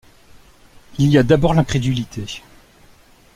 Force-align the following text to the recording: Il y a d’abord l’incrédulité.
Il 0.97 1.09
y 1.11 1.19
a 1.19 1.21
d’abord 1.21 1.53
l’incrédulité. 1.53 2.41